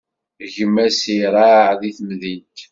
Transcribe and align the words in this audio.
Gma-s 0.53 1.01
iraɛ 1.17 1.59
deg 1.81 1.93
temdint. 1.97 2.57